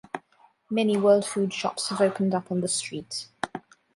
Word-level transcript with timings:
Many 0.71 0.97
'World 0.97 1.25
Food' 1.27 1.53
shops 1.53 1.89
have 1.89 2.01
opened 2.01 2.33
up 2.33 2.51
on 2.51 2.61
the 2.61 2.67
street. 2.67 3.27